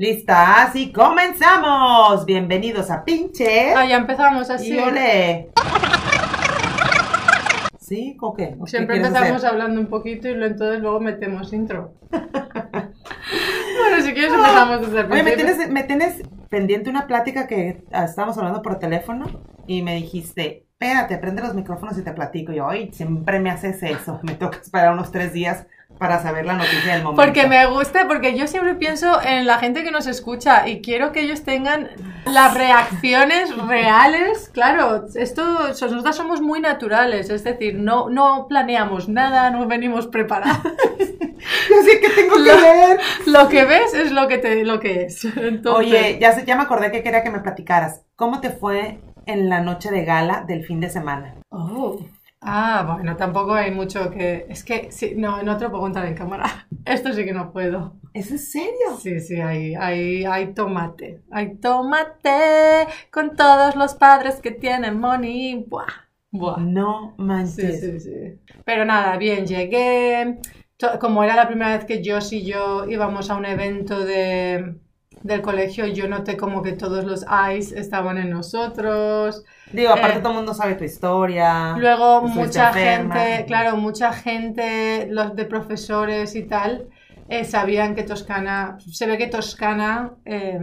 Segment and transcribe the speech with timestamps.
[0.00, 0.74] ¿Listas?
[0.76, 2.24] Y comenzamos.
[2.24, 3.74] Bienvenidos a Pinche.
[3.74, 4.72] Ah, ya empezamos así.
[4.72, 5.50] Y ole.
[7.78, 8.16] ¿Sí?
[8.18, 8.56] ¿O qué?
[8.58, 9.50] ¿O qué Siempre quieres empezamos hacer?
[9.50, 11.92] hablando un poquito y entonces luego metemos intro.
[12.10, 17.84] bueno, si quieres empezamos desde el Oye, me tienes, me tienes pendiente una plática que
[17.92, 19.26] estábamos hablando por teléfono
[19.66, 22.52] y me dijiste, espérate, prende los micrófonos y te platico.
[22.52, 24.18] Y yo, ay, siempre me haces eso.
[24.22, 25.66] Me toca esperar unos tres días
[26.00, 27.22] para saber la noticia del momento.
[27.22, 31.12] Porque me gusta, porque yo siempre pienso en la gente que nos escucha y quiero
[31.12, 31.90] que ellos tengan
[32.24, 34.48] las reacciones reales.
[34.54, 40.62] Claro, esto, nosotras somos muy naturales, es decir, no, no planeamos nada, no venimos preparados.
[41.70, 43.00] Yo sé que tengo que ver.
[43.26, 45.22] Lo que ves es lo que, te, lo que es.
[45.36, 48.06] Entonces, Oye, ya, sé- ya me acordé que quería que me platicaras.
[48.16, 51.34] ¿Cómo te fue en la noche de gala del fin de semana?
[51.50, 51.98] Oh.
[52.42, 54.46] Ah, bueno, tampoco hay mucho que...
[54.48, 56.66] Es que, sí, no, no te lo puedo contar en cámara.
[56.84, 57.96] Esto sí que no puedo.
[58.14, 58.96] ¿Es en serio?
[58.98, 61.22] Sí, sí, hay, hay, hay tomate.
[61.30, 65.64] Hay tomate con todos los padres que tienen money.
[65.68, 65.86] Buah,
[66.30, 66.56] buah.
[66.58, 67.80] No Sí, manches.
[67.80, 68.38] sí, sí.
[68.64, 70.38] Pero nada, bien, llegué.
[71.00, 74.76] Como era la primera vez que Josh y yo íbamos a un evento de,
[75.22, 79.44] del colegio, yo noté como que todos los eyes estaban en nosotros.
[79.72, 81.74] Digo, aparte Eh, todo el mundo sabe tu historia.
[81.76, 86.88] Luego mucha gente, claro, mucha gente, los de profesores y tal,
[87.28, 90.58] eh, sabían que Toscana, se ve que Toscana eh,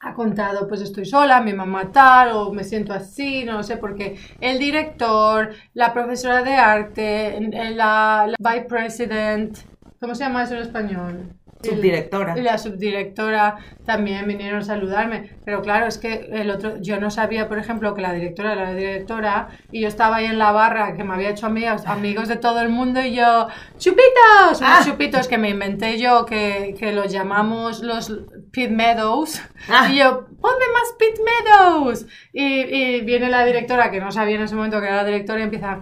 [0.00, 3.76] ha contado, pues estoy sola, mi mamá tal, o me siento así, no lo sé,
[3.76, 7.38] porque el director, la profesora de arte,
[7.74, 9.58] la, la vice president,
[10.00, 11.34] ¿cómo se llama eso en español?
[11.62, 12.36] Subdirectora.
[12.36, 15.30] la subdirectora también vinieron a saludarme.
[15.44, 18.64] Pero claro, es que el otro, yo no sabía, por ejemplo, que la directora era
[18.64, 22.28] la directora y yo estaba ahí en la barra que me había hecho amigos, amigos
[22.28, 24.60] de todo el mundo y yo, ¡chupitos!
[24.60, 24.82] Unos Ah.
[24.84, 28.12] chupitos que me inventé yo, que, que los llamamos los
[28.52, 29.40] Pit Meadows.
[29.68, 29.88] Ah.
[29.92, 32.06] Y yo, ponme más Pit Meadows.
[32.32, 35.40] Y, y viene la directora, que no sabía en ese momento que era la directora,
[35.40, 35.80] y empieza,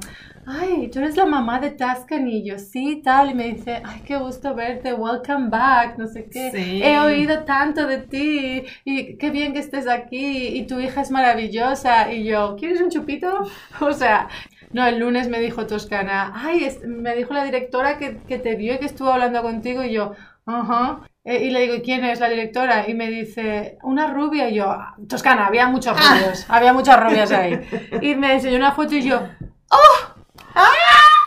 [0.51, 4.03] ay, tú eres la mamá de Tascan y yo, sí, tal, y me dice, ay,
[4.07, 6.83] qué gusto verte, welcome back, no sé qué, Sí.
[6.83, 11.11] he oído tanto de ti, y qué bien que estés aquí, y tu hija es
[11.11, 13.29] maravillosa, y yo, ¿quieres un chupito?
[13.81, 14.29] O sea...
[14.71, 18.55] No, el lunes me dijo Toscana, ay, es- me dijo la directora que, que te
[18.55, 20.13] vio y que estuvo hablando contigo y yo,
[20.45, 21.01] ajá.
[21.25, 22.87] Eh, y le digo, ¿y quién es la directora?
[22.87, 24.51] Y me dice, una rubia.
[24.51, 27.59] Y yo, "Ah, Toscana, había muchos rubios, había muchas rubias ahí.
[28.03, 29.23] Y me enseñó una foto y yo,
[29.71, 30.18] ¡oh!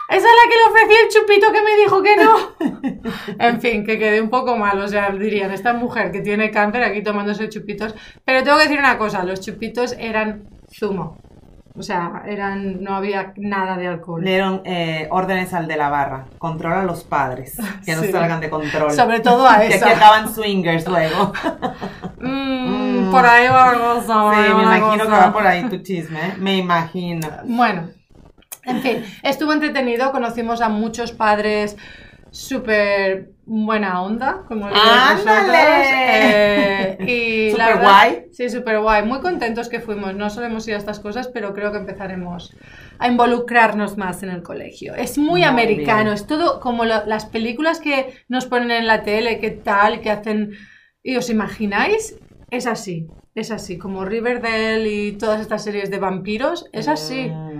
[0.08, 3.02] Esa es la que le ofrecí el chupito que me dijo que no.
[3.38, 4.78] En fin, que quedé un poco mal.
[4.80, 7.94] O sea, dirían, esta mujer que tiene cáncer aquí tomándose chupitos.
[8.24, 11.16] Pero tengo que decir una cosa, los chupitos eran zumo.
[11.74, 14.22] O sea, eran, no había nada de alcohol.
[14.22, 16.26] Le dieron eh, órdenes al de la barra.
[16.36, 17.56] Controla a los padres.
[17.86, 18.12] Que no Sí.
[18.12, 18.92] salgan de control.
[18.92, 19.92] Sobre todo a Que aquí esa.
[19.92, 21.32] acaban swingers luego.
[22.20, 22.52] Mm,
[23.02, 23.10] Mm.
[23.10, 24.32] Por ahí va la cosa.
[24.34, 26.18] Sí, me imagino que va por ahí tu chisme.
[26.20, 26.34] ¿eh?
[26.38, 27.26] Me imagino.
[27.44, 27.88] Bueno,
[28.64, 31.76] en fin, estuvo entretenido, conocimos a muchos padres
[32.30, 34.72] súper buena onda, como eh,
[37.00, 38.24] y la Súper verdad- guay.
[38.32, 39.04] Sí, súper guay.
[39.04, 40.14] Muy contentos que fuimos.
[40.14, 42.54] No solemos ir a estas cosas, pero creo que empezaremos
[42.98, 44.94] a involucrarnos más en el colegio.
[44.94, 46.14] Es muy, Muy americano, bien.
[46.14, 50.10] es todo como lo- las películas que nos ponen en la tele, que tal, que
[50.10, 50.52] hacen...
[51.02, 52.16] ¿Y os imagináis?
[52.50, 57.28] Es así, es así, como Riverdale y todas estas series de vampiros, es así.
[57.28, 57.51] Mm.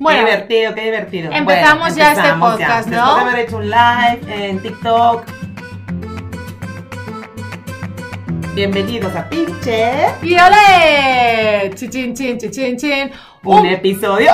[0.00, 1.32] Bueno, qué divertido, qué divertido.
[1.32, 2.96] empezamos Bueno, ya este podcast, ¿no?
[2.96, 5.24] Después de haber hecho un live en TikTok.
[8.54, 9.92] Bienvenidos a Pinche.
[10.22, 11.74] ¡Y ole!
[11.74, 13.10] Chin, chin, chin.
[13.42, 14.30] Un Un, episodio.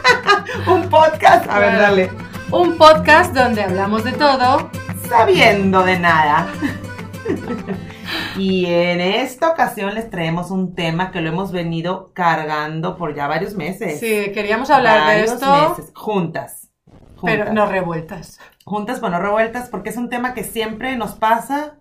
[0.66, 1.48] un podcast.
[1.48, 2.10] A ver, dale.
[2.50, 4.70] un podcast donde hablamos de todo.
[5.08, 6.46] Sabiendo de nada.
[8.38, 13.26] y en esta ocasión les traemos un tema que lo hemos venido cargando por ya
[13.26, 13.98] varios meses.
[14.00, 15.92] Sí, queríamos hablar de esto, meses.
[15.94, 16.70] Juntas.
[17.22, 17.52] pero Juntas.
[17.54, 18.40] no revueltas.
[18.64, 21.74] juntas, pero no revueltas, porque es un tema que siempre nos pasa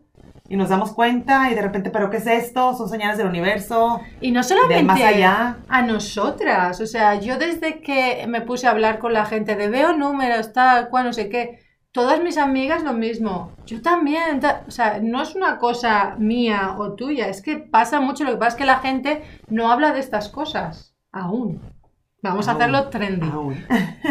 [0.49, 2.73] y nos damos cuenta y de repente, ¿pero qué es esto?
[2.73, 5.57] Son señales del universo, Y no solamente del más allá.
[5.67, 9.67] a nosotras, o sea, yo desde que me puse a hablar con la gente de
[9.67, 11.59] veo números, tal, cual, no sé qué,
[11.97, 16.75] todas mis amigas lo mismo, yo también, ta- o sea, no es una cosa mía
[16.77, 19.93] o tuya, es que pasa mucho, lo que pasa es que la gente no habla
[19.93, 21.59] de estas cosas, aún.
[22.21, 23.27] Vamos a hacerlo trendy.
[23.27, 23.55] Aún.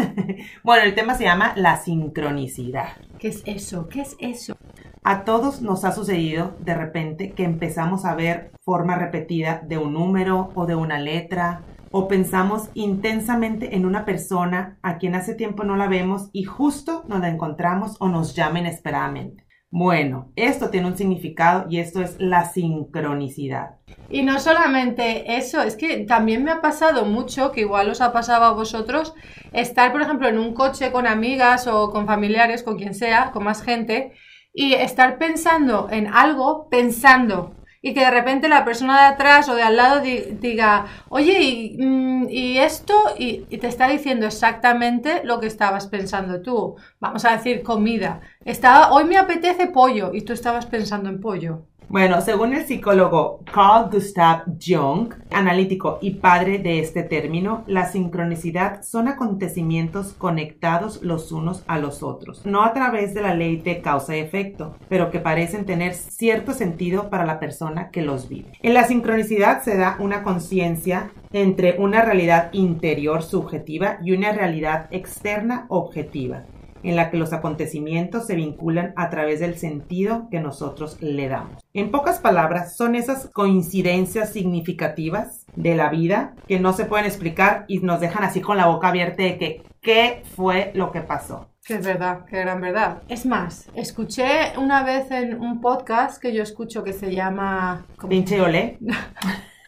[0.63, 2.89] bueno, el tema se llama la sincronicidad.
[3.19, 3.87] ¿Qué es eso?
[3.87, 4.57] ¿Qué es eso?
[5.03, 9.93] A todos nos ha sucedido de repente que empezamos a ver forma repetida de un
[9.93, 11.61] número o de una letra
[11.91, 17.03] o pensamos intensamente en una persona a quien hace tiempo no la vemos y justo
[17.07, 19.47] nos la encontramos o nos llama inesperadamente.
[19.69, 23.79] Bueno, esto tiene un significado y esto es la sincronicidad.
[24.09, 28.13] Y no solamente eso, es que también me ha pasado mucho, que igual os ha
[28.13, 29.13] pasado a vosotros,
[29.51, 33.43] estar, por ejemplo, en un coche con amigas o con familiares, con quien sea, con
[33.43, 34.13] más gente,
[34.53, 37.53] y estar pensando en algo, pensando
[37.87, 41.77] y que de repente la persona de atrás o de al lado diga, oye, ¿y,
[41.77, 42.93] mm, esto?
[43.17, 46.75] Y, y, te está diciendo exactamente lo que estabas pensando tú.
[46.99, 48.19] Vamos a decir comida.
[48.43, 51.63] Estaba, hoy me apetece pollo y tú estabas pensando en pollo.
[51.89, 58.83] Bueno, según el psicólogo Carl Gustav Jung, analítico y padre de este término, la sincronicidad
[58.83, 63.81] son acontecimientos conectados los unos a los otros, no a través de la ley de
[63.81, 68.51] causa y efecto, pero que parecen tener cierto sentido para la persona que los vive.
[68.61, 74.87] En la sincronicidad se da una conciencia entre una realidad interior subjetiva y una realidad
[74.91, 76.43] externa objetiva
[76.83, 81.63] en la que los acontecimientos se vinculan a través del sentido que nosotros le damos.
[81.73, 87.65] En pocas palabras, son esas coincidencias significativas de la vida que no se pueden explicar
[87.67, 91.49] y nos dejan así con la boca abierta de que qué fue lo que pasó.
[91.65, 93.03] Que es verdad, que gran verdad.
[93.09, 97.85] Es más, escuché una vez en un podcast que yo escucho que se llama...
[98.07, 98.77] Pinche Olé.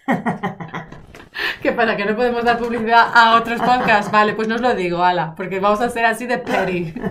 [1.61, 1.95] ¿Qué pasa?
[1.95, 4.11] ¿Que no podemos dar publicidad a otros podcasts?
[4.11, 6.93] Vale, pues no os lo digo, ala, porque vamos a ser así de petty.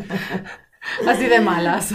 [1.06, 1.92] Así de malas.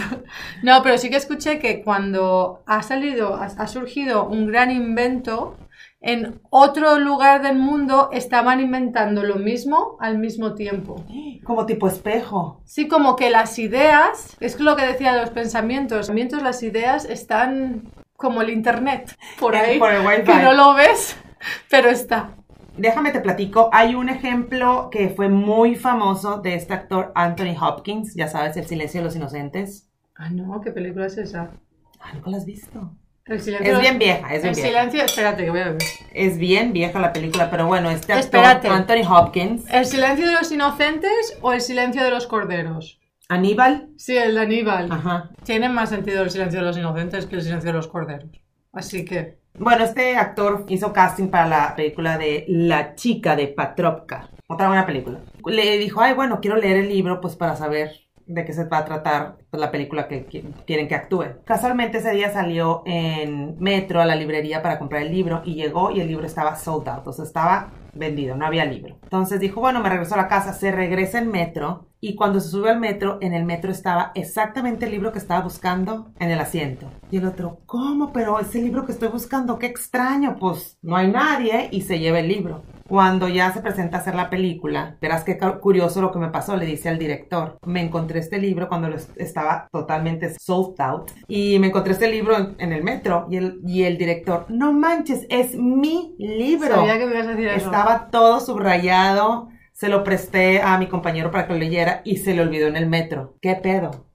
[0.62, 5.56] No, pero sí que escuché que cuando ha salido, ha, surgido un gran invento,
[6.00, 11.04] en otro lugar del mundo estaban inventando lo mismo al mismo tiempo.
[11.42, 12.60] Como tipo espejo.
[12.66, 16.62] Sí, como que las ideas, es lo que decía de los pensamientos, los pensamientos, las
[16.62, 21.16] ideas están como el internet, por ahí, por el que no lo ves,
[21.70, 22.36] pero está.
[22.76, 28.14] Déjame te platico, hay un ejemplo que fue muy famoso de este actor Anthony Hopkins,
[28.16, 29.88] ya sabes, El silencio de los inocentes.
[30.16, 31.52] Ah, no, ¿qué película es esa?
[32.00, 32.96] Ah, ¿no la has visto?
[33.26, 35.78] El silencio es bien vieja, es bien el silencio, espérate, que voy a ver.
[36.12, 39.64] Es bien vieja la película, pero bueno, este actor, Anthony Hopkins.
[39.72, 43.00] ¿El silencio de los inocentes o el silencio de los corderos?
[43.28, 43.88] ¿Aníbal?
[43.96, 44.92] Sí, el de Aníbal.
[44.92, 45.30] Ajá.
[45.44, 48.30] Tiene más sentido el silencio de los inocentes que el silencio de los corderos.
[48.72, 49.38] Así que...
[49.56, 54.28] Bueno, este actor hizo casting para la película de La chica de Patropka.
[54.48, 55.20] Otra buena película.
[55.46, 57.92] Le dijo, ay, bueno, quiero leer el libro pues para saber
[58.26, 60.24] de qué se va a tratar pues, la película que
[60.66, 61.26] quieren que actúe.
[61.44, 65.92] Casualmente ese día salió en metro a la librería para comprar el libro y llegó
[65.92, 68.96] y el libro estaba sold out, o sea, estaba vendido, no había libro.
[69.02, 72.50] Entonces dijo, bueno, me regreso a la casa, se regresa en metro y cuando se
[72.50, 76.38] sube al metro, en el metro estaba exactamente el libro que estaba buscando en el
[76.38, 76.90] asiento.
[77.10, 78.12] Y el otro, ¿cómo?
[78.12, 82.20] Pero ese libro que estoy buscando, qué extraño, pues no hay nadie y se lleva
[82.20, 82.62] el libro.
[82.88, 86.56] Cuando ya se presenta a hacer la película, verás qué curioso lo que me pasó,
[86.56, 87.58] le dice al director.
[87.64, 92.36] Me encontré este libro cuando lo estaba totalmente sold out y me encontré este libro
[92.58, 96.74] en, el metro y el, y el director, no manches, es mi libro.
[96.74, 97.66] Sabía que me ibas a decir eso.
[97.66, 102.34] Estaba todo subrayado, se lo presté a mi compañero para que lo leyera y se
[102.34, 103.36] le olvidó en el metro.
[103.40, 104.06] ¿Qué pedo?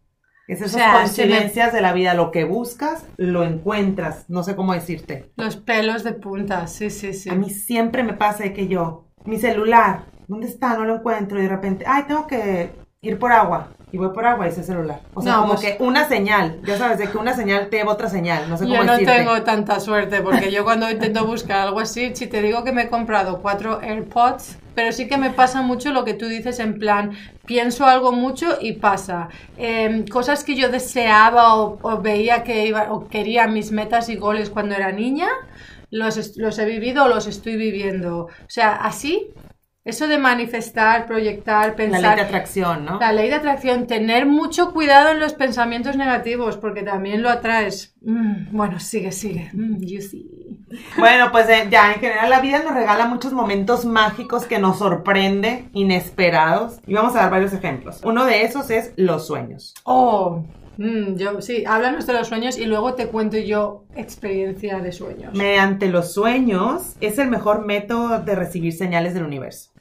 [0.50, 2.16] Es esas coincidencias de la vida.
[2.16, 4.26] Lo que buscas, lo encuentras.
[4.30, 5.32] No sé cómo decirte.
[5.36, 7.30] Los pelos de punta, sí, sí, sí.
[7.30, 10.76] A mí siempre me pasa que yo, mi celular, ¿dónde está?
[10.76, 11.38] No lo encuentro.
[11.38, 14.64] Y de repente, ay, tengo que ir por agua y voy por agua y ese
[14.64, 15.02] celular.
[15.14, 17.94] O sea, como pues que una señal, ya sabes, de que una señal te lleva
[17.94, 21.68] otra señal, no sé cómo Yo no tengo tanta suerte, porque yo cuando intento buscar
[21.68, 25.30] algo así, si te digo que me he comprado cuatro AirPods, pero sí que me
[25.30, 27.12] pasa mucho lo que tú dices en plan,
[27.46, 29.28] pienso algo mucho y pasa.
[29.58, 34.50] Em, cosas que yo deseaba o, veía que iba, o quería mis metas y goles
[34.50, 35.28] cuando era niña,
[35.92, 38.28] los, los he vivido o los estoy viviendo.
[38.28, 39.34] O sea, así
[39.84, 42.02] eso de manifestar, proyectar, pensar.
[42.02, 43.00] La ley de atracción, ¿no?
[43.00, 47.96] La ley de atracción, tener mucho cuidado en los pensamientos negativos, porque también lo atraes.
[48.02, 49.50] Mm, bueno, sigue, sigue.
[49.52, 50.39] Mm, you see.
[50.98, 54.80] Bueno, pues eh, ya, en general la vida nos regala muchos momentos mágicos que nos
[54.80, 56.80] sorprende, inesperados.
[56.86, 58.02] Y vamos a dar varios ejemplos.
[58.04, 59.74] Uno de esos es los sueños.
[59.84, 60.44] Oh,
[60.80, 65.36] Mm, yo, sí, háblanos de los sueños y luego te cuento yo experiencia de sueños.
[65.36, 69.72] Mediante los sueños es el mejor método de recibir señales del universo.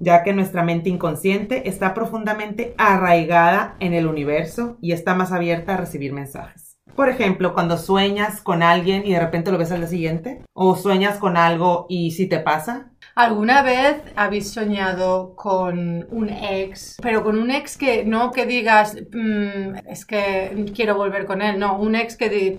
[0.00, 5.72] Ya que nuestra mente inconsciente está profundamente arraigada en el universo y está más abierta
[5.72, 6.73] a recibir mensajes.
[6.96, 10.76] Por ejemplo, cuando sueñas con alguien y de repente lo ves al día siguiente, o
[10.76, 16.96] sueñas con algo y si te pasa, ¿Alguna vez habéis soñado con un ex?
[17.00, 21.60] Pero con un ex que no que digas, mm, es que quiero volver con él,
[21.60, 22.56] no, un ex que,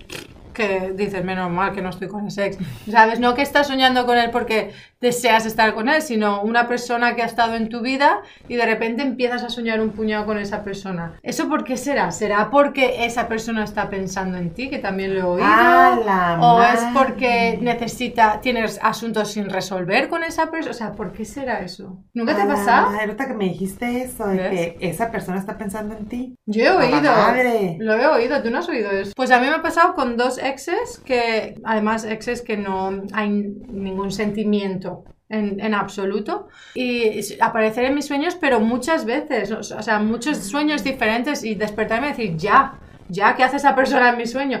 [0.56, 2.58] que dices, menos mal que no estoy con ese ex.
[2.90, 3.20] ¿Sabes?
[3.20, 7.22] No que estás soñando con él porque deseas estar con él, sino una persona que
[7.22, 10.64] ha estado en tu vida y de repente empiezas a soñar un puñado con esa
[10.64, 11.12] persona.
[11.22, 12.10] ¿Eso por qué será?
[12.10, 15.46] ¿Será porque esa persona está pensando en ti, que también lo he oído?
[15.46, 16.90] ¡A la ¿O es madre!
[16.94, 20.70] porque necesita, tienes asuntos sin resolver con esa persona?
[20.70, 21.98] O sea, ¿por qué será eso?
[22.14, 22.86] ¿Nunca te ha pasado?
[22.90, 26.34] madre, ahorita que me dijiste eso, de que esa persona está pensando en ti.
[26.46, 27.12] Yo he ¡A la oído.
[27.12, 27.76] madre!
[27.80, 29.12] Lo he oído, tú no has oído eso.
[29.14, 33.30] Pues a mí me ha pasado con dos exes que, además, exes que no hay
[33.30, 35.04] ningún sentimiento.
[35.28, 40.84] En, en absoluto y aparecer en mis sueños pero muchas veces o sea muchos sueños
[40.84, 44.60] diferentes y despertarme y decir ya ya qué hace esa persona en mi sueño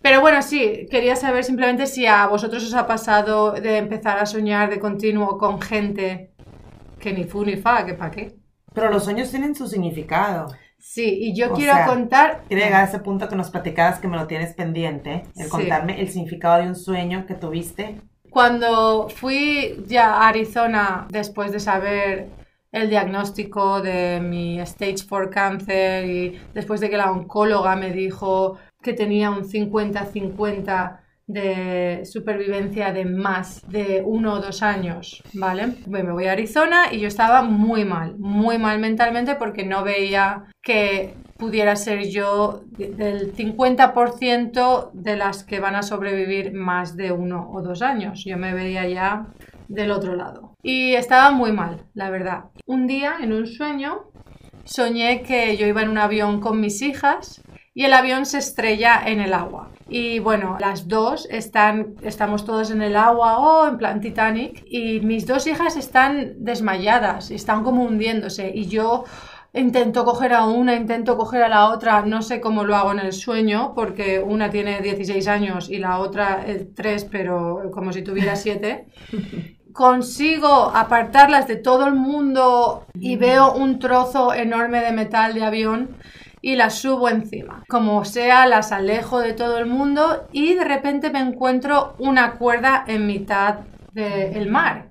[0.00, 4.26] pero bueno sí quería saber simplemente si a vosotros os ha pasado de empezar a
[4.26, 6.30] soñar de continuo con gente
[7.00, 8.36] que ni fu ni fa que para qué
[8.72, 10.46] Pero los sueños tienen su significado.
[10.84, 13.98] Sí y yo O quiero sea, contar Quiero llegar a ese punto que nos platicabas
[14.00, 15.50] que me lo tienes pendiente, el Sí.
[15.50, 18.00] contarme el significado de un sueño que tuviste.
[18.30, 22.28] Cuando fui ya a Arizona después de saber
[22.72, 28.58] el diagnóstico de mi stage 4 cáncer y después de que la oncóloga me dijo
[28.82, 35.68] que tenía un 50-50 de supervivencia de más de uno o dos años, ¿vale?
[35.86, 40.44] Me voy a Arizona y yo estaba muy mal, muy mal mentalmente porque no veía
[40.62, 47.12] que pudiera ser yo de- del 50% de las que van a sobrevivir más de
[47.12, 48.22] uno o dos años.
[48.24, 49.26] Yo me veía ya
[49.68, 50.54] del otro lado.
[50.62, 52.44] Y estaba muy mal, la verdad.
[52.66, 54.04] Un día, en un sueño,
[54.64, 57.42] soñé que yo iba en un avión con mis hijas
[57.74, 59.70] y el avión se estrella en el agua.
[59.88, 65.00] Y bueno, las dos están, estamos todos en el agua, oh, en plan Titanic, y
[65.00, 69.04] mis dos hijas están desmayadas, están como hundiéndose, y yo
[69.52, 72.98] intento coger a una, intento coger a la otra, no sé cómo lo hago en
[73.00, 78.36] el sueño, porque una tiene 16 años y la otra 3, pero como si tuviera
[78.36, 78.86] 7
[79.74, 85.96] consigo apartarlas de todo el mundo y veo un trozo enorme de metal de avión
[86.46, 87.64] y las subo encima.
[87.68, 92.84] Como sea, las alejo de todo el mundo y de repente me encuentro una cuerda
[92.86, 93.60] en mitad
[93.92, 94.90] del mar.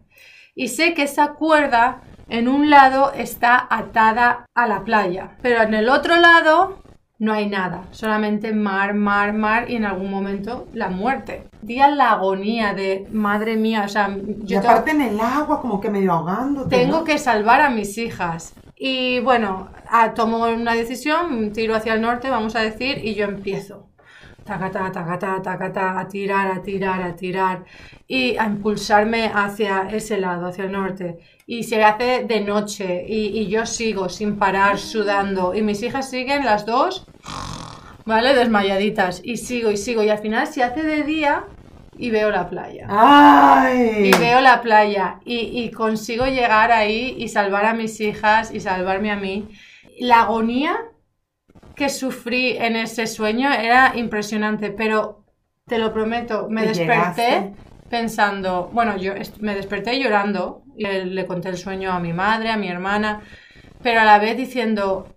[0.55, 5.73] Y sé que esa cuerda en un lado está atada a la playa, pero en
[5.75, 6.79] el otro lado
[7.19, 11.47] no hay nada, solamente mar, mar, mar y en algún momento la muerte.
[11.61, 15.61] Día la agonía de madre mía, o sea, Y yo tengo- aparte en el agua,
[15.61, 16.75] como que medio ahogándote.
[16.75, 17.03] tengo ¿no?
[17.03, 18.53] que salvar a mis hijas.
[18.85, 19.69] Y bueno,
[20.13, 23.87] tomo una decisión, tiro hacia el norte, vamos a decir, y yo empiezo.
[24.43, 27.63] Tacata, tacata, tacata, a tirar, a tirar, a tirar.
[28.09, 31.19] Y a impulsarme hacia ese lado, hacia el norte.
[31.47, 33.05] Y se hace de noche.
[33.07, 35.55] Y, y yo sigo sin parar, sudando.
[35.55, 37.07] Y mis hijas siguen, las dos,
[38.05, 38.35] ¿vale?
[38.35, 39.21] Desmayaditas.
[39.23, 40.03] Y sigo y sigo.
[40.03, 41.45] Y al final se hace de día
[41.97, 44.11] y veo la playa ¡Ay!
[44.13, 48.59] y veo la playa y, y consigo llegar ahí y salvar a mis hijas y
[48.59, 49.47] salvarme a mí.
[49.99, 50.75] La agonía
[51.75, 55.23] que sufrí en ese sueño era impresionante, pero
[55.67, 57.53] te lo prometo, me ¿Te desperté llegaste?
[57.89, 62.57] pensando, bueno, yo me desperté llorando y le conté el sueño a mi madre, a
[62.57, 63.21] mi hermana,
[63.81, 65.07] pero a la vez diciendo,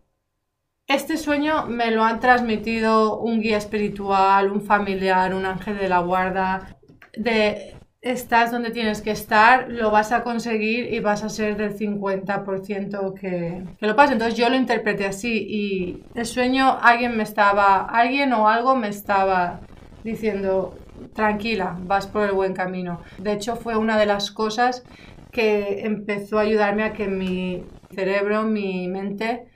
[0.87, 5.99] este sueño me lo han transmitido un guía espiritual, un familiar, un ángel de la
[5.99, 6.76] guarda,
[7.16, 11.76] de estás donde tienes que estar, lo vas a conseguir y vas a ser del
[11.76, 14.12] 50% que, que lo pase.
[14.12, 18.88] Entonces yo lo interpreté así y el sueño alguien me estaba, alguien o algo me
[18.88, 19.61] estaba
[20.05, 20.78] diciendo,
[21.14, 23.00] tranquila, vas por el buen camino.
[23.19, 24.85] De hecho fue una de las cosas
[25.33, 29.49] que empezó a ayudarme a que mi cerebro, mi mente,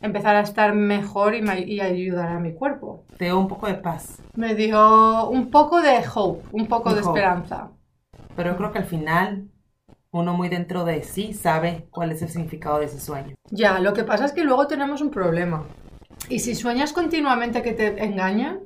[0.00, 3.04] empezara a estar mejor y, me- y ayudar a mi cuerpo.
[3.16, 4.20] Te dio un poco de paz.
[4.34, 7.08] Me dio un poco de hope, un poco de Hope.
[7.20, 7.70] esperanza.
[8.34, 9.48] Pero yo creo que al final,
[10.10, 13.34] uno muy dentro de sí sabe cuál es el significado de ese sueño.
[13.50, 15.64] Ya, lo que pasa es que luego tenemos un problema.
[16.28, 18.60] Y si sueñas continuamente que te engañan,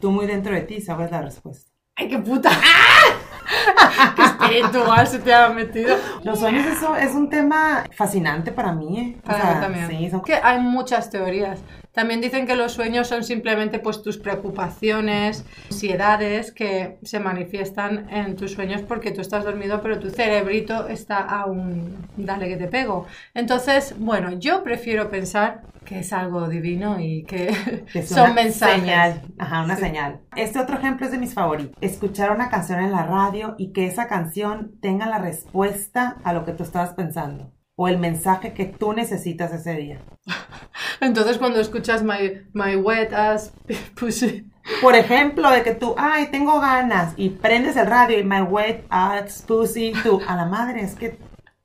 [0.00, 1.70] Tú muy dentro de ti sabes la respuesta.
[1.96, 2.50] ¡ay, qué puta!
[4.16, 5.96] ¡Qué espiritual se te ha metido!
[6.22, 9.16] Los sueños eso es un tema fascinante para mí, ¿eh?
[9.22, 9.88] O Para sea, mí también.
[9.88, 11.60] Sí, son Que hay muchas teorías.
[11.92, 18.36] También dicen que los sueños son simplemente pues tus preocupaciones, ansiedades que se manifiestan en
[18.36, 23.06] tus sueños porque tú estás dormido pero tu cerebrito está aún dale que te pego.
[23.34, 28.80] Entonces, bueno, yo prefiero pensar que es algo divino y que, que son una mensajes.
[28.80, 29.22] señal.
[29.38, 29.82] Ajá, una Sí.
[29.82, 30.20] señal.
[30.36, 31.76] Este otro ejemplo es de mis favoritos.
[31.80, 36.44] Escuchar una canción en la radio y que esa canción tenga la respuesta a lo
[36.44, 37.50] que tú estabas pensando.
[37.82, 40.00] O el mensaje que tú necesitas ese día.
[41.00, 43.54] Entonces cuando escuchas my, my wet ass
[43.98, 44.44] pussy
[44.82, 48.84] Por ejemplo, de que tú, ay, tengo ganas, y prendes el radio y my wet
[48.90, 51.18] ass pussy, tú, a la madre, es que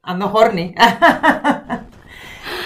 [0.04, 0.74] ando horny.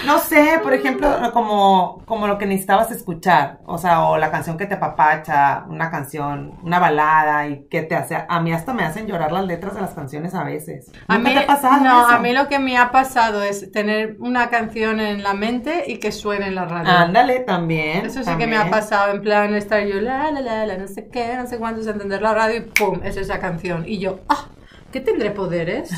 [0.06, 4.56] No sé, por ejemplo, como, como lo que necesitabas escuchar, o sea, o la canción
[4.56, 8.82] que te apapacha, una canción, una balada y que te hace, a mí hasta me
[8.82, 10.90] hacen llorar las letras de las canciones a veces.
[11.08, 12.16] A ¿Nunca mí, te ha pasado no, eso?
[12.16, 15.98] a mí lo que me ha pasado es tener una canción en la mente y
[15.98, 16.90] que suene en la radio.
[16.90, 18.06] Ándale, también.
[18.06, 18.50] Eso sí también.
[18.50, 21.36] que me ha pasado, en plan estar yo, la, la, la, la, no sé qué,
[21.36, 23.84] no sé cuántos, entender la radio y pum, es esa canción.
[23.86, 24.46] Y yo, ah,
[24.92, 25.90] ¿qué tendré poderes?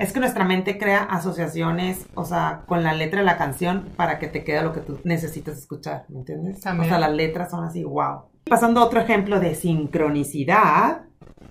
[0.00, 4.18] Es que nuestra mente crea asociaciones, o sea, con la letra de la canción para
[4.18, 6.60] que te quede lo que tú necesitas escuchar, ¿me entiendes?
[6.60, 6.86] También.
[6.86, 8.22] O sea, las letras son así, wow.
[8.48, 11.02] Pasando a otro ejemplo de sincronicidad,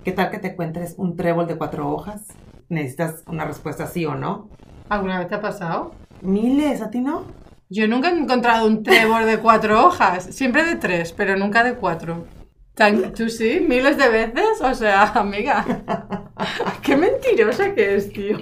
[0.03, 2.25] ¿qué tal que te encuentres un trébol de cuatro hojas?
[2.70, 4.50] Necesitas una respuesta sí o no.
[4.89, 5.91] ¿Alguna vez te ha pasado?
[6.22, 7.24] Miles, ¿a ti no?
[7.70, 11.75] Yo nunca he encontrado un trébol de cuatro hojas, siempre de tres, pero nunca de
[11.75, 12.25] cuatro.
[12.74, 13.63] Tan- ¿Tú sí?
[13.68, 14.62] ¿Miles de veces?
[14.62, 15.65] O sea, amiga,
[16.84, 18.38] qué mentirosa que es, tío.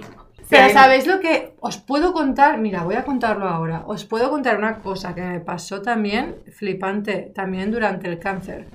[0.50, 0.70] Pero.
[0.70, 2.58] ¿sabéis lo que os puedo contar?
[2.58, 3.84] Mira, voy a contarlo ahora.
[3.86, 8.68] Os puedo contar una cosa que me pasó también, flipante, también durante el cáncer.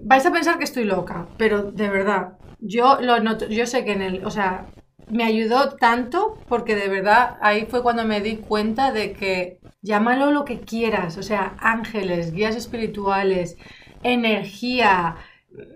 [0.00, 3.92] Vais a pensar que estoy loca, pero de verdad, yo lo noto, yo sé que
[3.92, 4.66] en el, o sea,
[5.10, 10.30] me ayudó tanto porque de verdad ahí fue cuando me di cuenta de que llámalo
[10.30, 13.58] lo que quieras, o sea, ángeles, guías espirituales,
[14.02, 15.16] energía,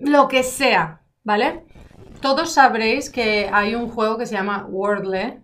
[0.00, 1.64] lo que sea, ¿vale?
[2.24, 5.40] Todos sabréis que hay un juego que se llama Wordle,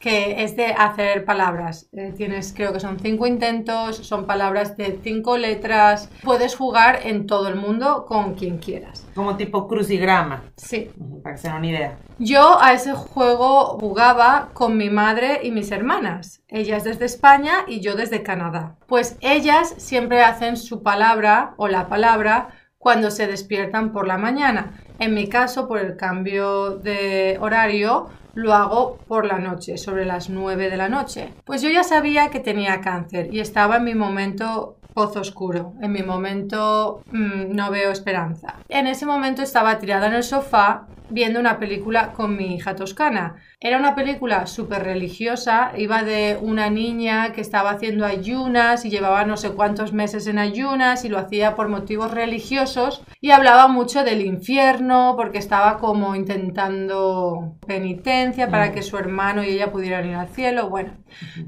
[0.00, 1.88] que es de hacer palabras.
[1.92, 6.10] Eh, tienes, creo que son cinco intentos, son palabras de cinco letras.
[6.24, 9.06] Puedes jugar en todo el mundo con quien quieras.
[9.14, 10.90] Como tipo crucigrama, Sí.
[11.22, 11.98] para que se den una idea.
[12.18, 16.42] Yo a ese juego jugaba con mi madre y mis hermanas.
[16.48, 18.74] Ellas desde España y yo desde Canadá.
[18.88, 22.48] Pues ellas siempre hacen su palabra o la palabra
[22.84, 24.74] cuando se despiertan por la mañana.
[24.98, 30.28] En mi caso, por el cambio de horario, lo hago por la noche, sobre las
[30.28, 31.32] 9 de la noche.
[31.46, 35.92] Pues yo ya sabía que tenía cáncer y estaba en mi momento pozo oscuro, en
[35.92, 38.56] mi momento mm, no veo esperanza.
[38.68, 43.36] En ese momento estaba tirada en el sofá viendo una película con mi hija toscana.
[43.60, 49.24] Era una película súper religiosa, iba de una niña que estaba haciendo ayunas y llevaba
[49.24, 54.04] no sé cuántos meses en ayunas y lo hacía por motivos religiosos y hablaba mucho
[54.04, 60.16] del infierno porque estaba como intentando penitencia para que su hermano y ella pudieran ir
[60.16, 60.68] al cielo.
[60.68, 60.92] Bueno,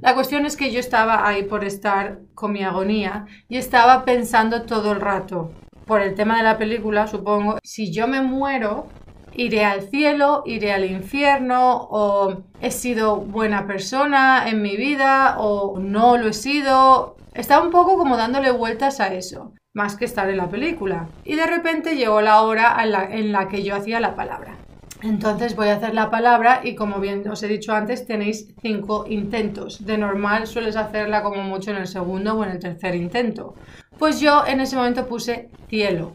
[0.01, 4.63] la cuestión es que yo estaba ahí por estar con mi agonía y estaba pensando
[4.63, 5.53] todo el rato,
[5.87, 8.89] por el tema de la película, supongo, si yo me muero,
[9.37, 15.79] iré al cielo, iré al infierno, o he sido buena persona en mi vida, o
[15.79, 17.17] no lo he sido.
[17.35, 21.09] Estaba un poco como dándole vueltas a eso, más que estar en la película.
[21.25, 24.57] Y de repente llegó la hora en la, en la que yo hacía la palabra.
[25.03, 29.05] Entonces voy a hacer la palabra y como bien os he dicho antes, tenéis cinco
[29.07, 29.85] intentos.
[29.85, 33.55] De normal sueles hacerla como mucho en el segundo o en el tercer intento.
[33.99, 36.13] Pues yo en ese momento puse cielo.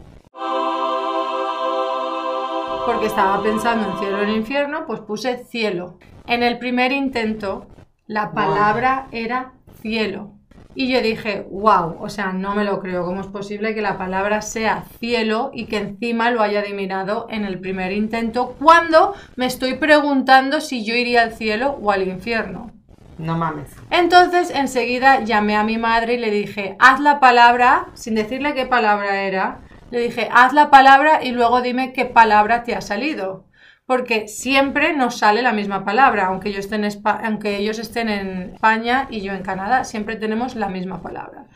[2.86, 5.98] Porque estaba pensando en cielo o en infierno, pues puse cielo.
[6.26, 7.66] En el primer intento,
[8.06, 10.32] la palabra era cielo.
[10.74, 13.04] Y yo dije, wow, o sea, no me lo creo.
[13.04, 17.44] ¿Cómo es posible que la palabra sea cielo y que encima lo haya adivinado en
[17.44, 22.72] el primer intento cuando me estoy preguntando si yo iría al cielo o al infierno?
[23.18, 23.70] No mames.
[23.90, 28.66] Entonces enseguida llamé a mi madre y le dije, haz la palabra, sin decirle qué
[28.66, 29.60] palabra era,
[29.92, 33.44] le dije, haz la palabra y luego dime qué palabra te ha salido.
[33.84, 36.60] Porque siempre nos sale la misma palabra, aunque, yo
[37.04, 41.46] aunque ellos estén en España y yo en Canadá, siempre tenemos la misma palabra.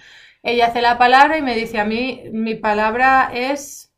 [0.43, 3.95] Ella hace la palabra y me dice a mí, mi palabra es,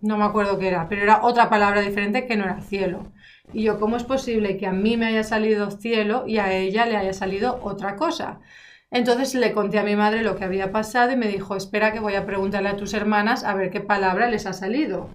[0.00, 3.12] no me acuerdo qué era, pero era otra palabra diferente que no era cielo.
[3.52, 6.86] Y yo, ¿cómo es posible que a mí me haya salido cielo y a ella
[6.86, 8.40] le haya salido otra cosa?
[8.90, 12.00] Entonces le conté a mi madre lo que había pasado y me dijo, espera que
[12.00, 15.10] voy a preguntarle a tus hermanas a ver qué palabra les ha salido.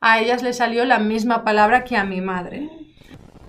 [0.00, 2.70] A ellas les salió la misma palabra que a mi madre.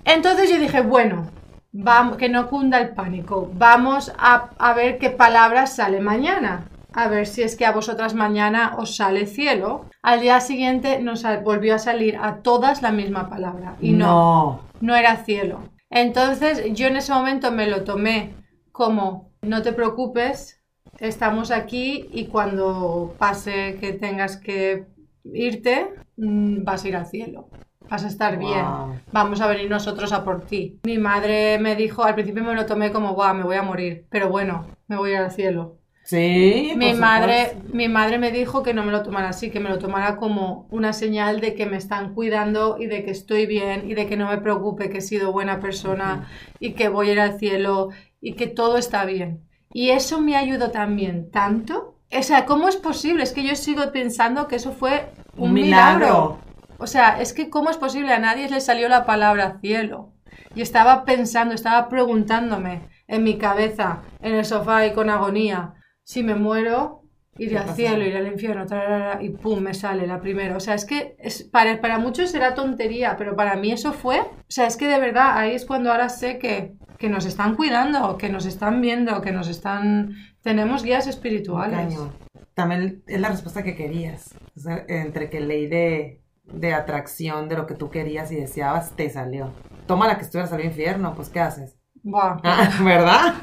[0.04, 1.30] Entonces yo dije, bueno,
[1.70, 6.68] vamos, que no cunda el pánico, vamos a, a ver qué palabra sale mañana.
[6.94, 9.84] A ver si es que a vosotras mañana os sale cielo.
[10.02, 13.76] Al día siguiente nos volvió a salir a todas la misma palabra.
[13.80, 14.60] Y no, no.
[14.80, 15.60] no era cielo.
[15.90, 18.34] Entonces yo en ese momento me lo tomé
[18.72, 20.60] como, no te preocupes,
[20.98, 24.86] estamos aquí y cuando pase que tengas que
[25.24, 27.48] irte, mm, vas a ir al cielo.
[27.90, 28.66] Vas a estar bien.
[29.12, 30.78] Vamos a venir nosotros a por ti.
[30.82, 34.06] Mi madre me dijo, al principio me lo tomé como, guau, me voy a morir.
[34.10, 35.78] Pero bueno, me voy a ir al cielo.
[36.02, 37.76] Sí, Mi madre, supuesto.
[37.76, 40.66] mi madre me dijo que no me lo tomara así, que me lo tomara como
[40.70, 44.16] una señal de que me están cuidando y de que estoy bien y de que
[44.16, 46.26] no me preocupe, que he sido buena persona
[46.58, 49.48] y que voy a ir al cielo y que todo está bien.
[49.72, 51.96] Y eso me ayudó también tanto.
[52.16, 53.22] O sea, ¿cómo es posible?
[53.22, 56.06] Es que yo sigo pensando que eso fue un, Un milagro.
[56.06, 56.38] milagro.
[56.78, 58.12] O sea, es que ¿cómo es posible?
[58.12, 60.14] A nadie le salió la palabra cielo.
[60.54, 66.22] Y estaba pensando, estaba preguntándome en mi cabeza, en el sofá y con agonía, si
[66.22, 66.97] me muero,
[67.38, 70.56] ¿Qué al cielo, iré al infierno, tararara, y pum, me sale la primera.
[70.56, 74.20] O sea, es que es, para, para muchos será tontería, pero para mí eso fue,
[74.20, 77.54] o sea, es que de verdad, ahí es cuando ahora sé que, que nos están
[77.54, 80.14] cuidando, que nos están viendo, que nos están...
[80.42, 81.76] Tenemos guías espirituales.
[81.76, 82.12] Cañón.
[82.54, 84.34] También es la respuesta que querías.
[84.56, 88.96] O sea, entre que ley de, de atracción de lo que tú querías y deseabas,
[88.96, 89.52] te salió.
[89.86, 91.77] Toma la que estuvieras al infierno, pues ¿qué haces?
[92.02, 93.34] Buah, Ah, ¿Verdad?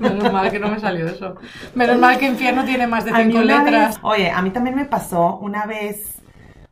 [0.00, 1.34] menos mal que no me salió eso.
[1.74, 3.96] Menos mal que infierno tiene más de cinco letras.
[3.96, 6.20] vez- oye, a mí también me pasó una vez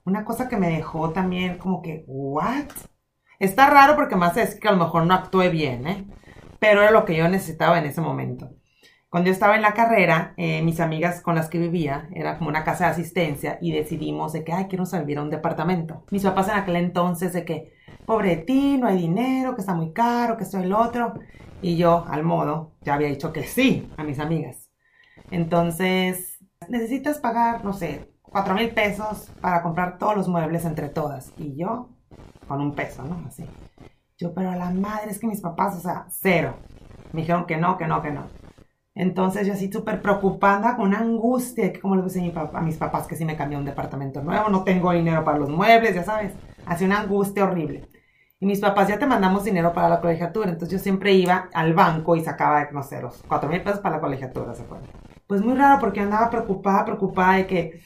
[0.04, 2.66] una cosa que me dejó también como que, ¿what?
[3.38, 6.06] Está raro porque más es que a lo mejor no actué bien, ¿eh?
[6.58, 8.50] Pero era lo que yo necesitaba en ese momento.
[9.08, 12.48] Cuando yo estaba en la carrera, eh, mis amigas con las que vivía, era como
[12.50, 16.04] una casa de asistencia y decidimos de que, ay, quiero salir a un departamento.
[16.12, 17.72] Mis papás en aquel entonces de que,
[18.10, 21.14] pobre de ti, no hay dinero, que está muy caro, que esto y el otro.
[21.62, 24.70] Y yo, al modo, ya había dicho que sí a mis amigas.
[25.30, 31.32] Entonces, necesitas pagar, no sé, cuatro mil pesos para comprar todos los muebles entre todas.
[31.38, 31.90] Y yo,
[32.48, 33.24] con un peso, ¿no?
[33.28, 33.44] Así.
[34.18, 36.54] Yo, pero a la madre, es que mis papás, o sea, cero.
[37.12, 38.24] Me dijeron que no, que no, que no.
[38.94, 42.58] Entonces yo así súper preocupada, con una angustia, que como le puse a, mi papá-
[42.58, 45.38] a mis papás que si me cambié a un departamento nuevo, no tengo dinero para
[45.38, 46.34] los muebles, ya sabes.
[46.66, 47.88] Así una angustia horrible.
[48.42, 51.74] Y mis papás ya te mandamos dinero para la colegiatura, entonces yo siempre iba al
[51.74, 54.88] banco y sacaba, no sé, los cuatro mil pesos para la colegiatura, ¿se acuerdan?
[55.26, 57.82] Pues muy raro porque andaba preocupada, preocupada de que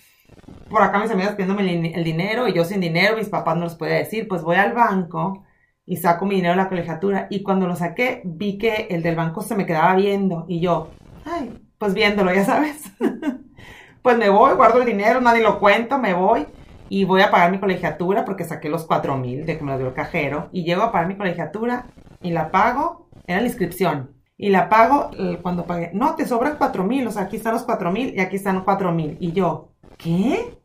[0.70, 3.74] por acá mis amigas pidiéndome el dinero y yo sin dinero, mis papás no los
[3.74, 5.44] podía decir, pues voy al banco
[5.86, 7.26] y saco mi dinero de la colegiatura.
[7.30, 10.46] Y cuando lo saqué vi que el del banco se me quedaba viendo.
[10.48, 10.90] Y yo,
[11.24, 12.92] ay, pues viéndolo, ya sabes.
[14.02, 16.46] pues me voy, guardo el dinero, nadie lo cuenta, me voy
[16.94, 19.78] y voy a pagar mi colegiatura porque saqué los cuatro mil de que me lo
[19.78, 21.86] dio el cajero y llego a pagar mi colegiatura
[22.22, 24.14] y la pago, era la inscripción.
[24.36, 25.90] Y la pago eh, cuando pagué.
[25.92, 28.62] No, te sobran cuatro mil, o sea, aquí están los cuatro mil y aquí están
[28.62, 29.16] cuatro mil.
[29.18, 30.56] Y yo, ¿qué?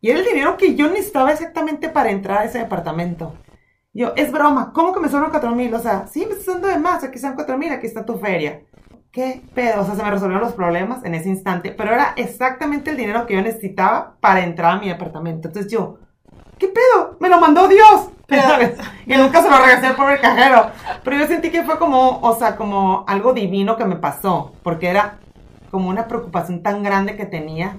[0.00, 3.34] Y era el dinero que yo necesitaba exactamente para entrar a ese departamento.
[3.92, 5.72] Yo, es broma, ¿cómo que me sobran cuatro mil?
[5.74, 8.18] O sea, sí, me estás dando de más, aquí están cuatro mil, aquí está tu
[8.18, 8.61] feria.
[9.12, 9.82] ¿Qué pedo?
[9.82, 13.26] O sea, se me resolvieron los problemas en ese instante, pero era exactamente el dinero
[13.26, 15.48] que yo necesitaba para entrar a mi departamento.
[15.48, 15.98] Entonces yo,
[16.58, 17.18] ¿qué pedo?
[17.20, 18.08] Me lo mandó Dios.
[19.06, 20.70] Y nunca se lo regresé al pobre cajero.
[21.04, 24.88] Pero yo sentí que fue como, o sea, como algo divino que me pasó, porque
[24.88, 25.18] era
[25.70, 27.76] como una preocupación tan grande que tenía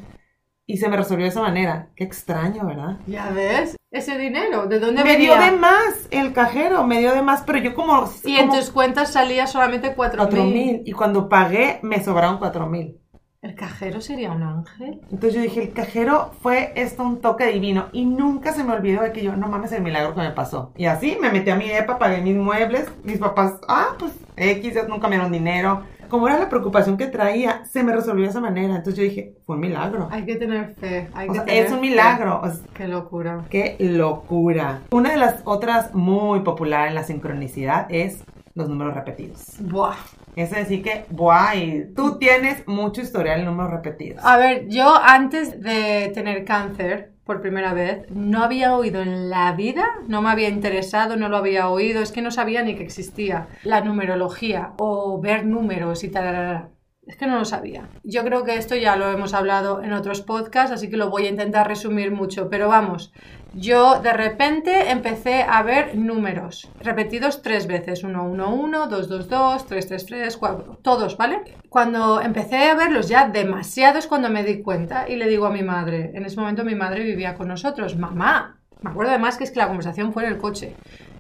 [0.68, 1.90] y se me resolvió de esa manera.
[1.96, 2.98] Qué extraño, ¿verdad?
[3.08, 5.52] Ya ves, ese dinero, ¿de dónde Me dio venía?
[5.52, 8.12] de más el cajero, me dio de más, pero yo como...
[8.26, 10.82] Y en como tus cuentas salía solamente cuatro mil.
[10.84, 13.00] Y cuando pagué, me sobraron cuatro mil.
[13.44, 15.02] ¿El cajero sería un ángel?
[15.12, 17.90] Entonces yo dije, el cajero fue esto un toque divino.
[17.92, 20.72] Y nunca se me olvidó de que yo, no mames, el milagro que me pasó.
[20.78, 22.88] Y así me metí a mi EPA, pagué mis muebles.
[23.04, 25.84] Mis papás, ah, pues X, nunca me dieron dinero.
[26.14, 28.76] Como era la preocupación que traía, se me resolvió de esa manera.
[28.76, 30.10] Entonces yo dije, fue un milagro.
[30.12, 31.10] Hay que tener fe.
[31.16, 32.40] Hay O que sea, tener es un milagro.
[32.40, 33.42] O sea, Qué locura.
[33.50, 34.82] Qué locura.
[34.92, 38.24] Una de las otras muy popular en la sincronicidad es
[38.54, 39.56] los números repetidos.
[39.60, 39.96] Buah.
[40.36, 44.24] Es decir que, guay, tú tienes mucho historial en números repetidos.
[44.24, 49.54] A ver, yo antes de tener cáncer por primera vez, no había oído en la
[49.54, 52.84] vida, no me había interesado, no lo había oído, es que no sabía ni que
[52.84, 56.70] existía la numerología o ver números y tal.
[57.06, 57.90] Es que no lo sabía.
[58.04, 61.26] Yo creo que esto ya lo hemos hablado en otros podcasts, así que lo voy
[61.26, 62.50] a intentar resumir mucho.
[62.50, 63.12] Pero vamos,
[63.54, 69.30] yo de repente empecé a ver números repetidos tres veces: 1, 1, 1, 2, 2,
[69.30, 71.42] 2, 3, 3, 3, 4, todos, ¿vale?
[71.70, 75.64] Cuando empecé a verlos ya demasiados, cuando me di cuenta y le digo a mi
[75.64, 79.52] madre, en ese momento mi madre vivía con nosotros, mamá, me acuerdo además que es
[79.52, 80.76] que la conversación fue en el coche.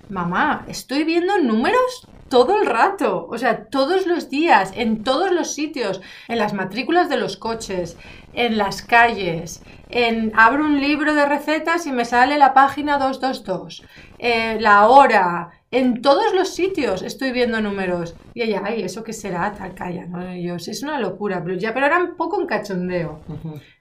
[0.10, 5.54] Mamá, estoy viendo números todo el rato, o sea, todos los días, en todos los
[5.54, 7.96] sitios, en las matrículas de los coches,
[8.34, 9.62] en las calles,
[9.95, 13.84] en abro un libro de recetas y me sale la página 222,
[14.17, 18.15] eh, la hora, en todos los sitios estoy viendo números.
[18.34, 19.53] Y ella, ay, ¿eso qué será?
[19.53, 20.34] Tal, calla, ¿no?
[20.36, 23.21] Y yo, "Sí, es una locura, pero ya, pero era un poco en cachondeo.